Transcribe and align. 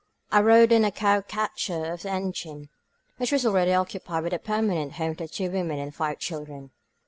I 0.31 0.41
rode 0.41 0.73
on 0.73 0.81
the 0.81 0.89
cow 0.89 1.21
catcher 1.21 1.85
of 1.93 2.01
the 2.01 2.09
engine, 2.09 2.69
which 3.17 3.31
was 3.31 3.45
already 3.45 3.73
occupied 3.75 4.23
by 4.23 4.29
the 4.29 4.39
permanent 4.39 4.93
home 4.93 5.15
of 5.19 5.31
two 5.31 5.51
women 5.51 5.77
and 5.77 5.93
five 5.93 6.17
children. 6.17 6.71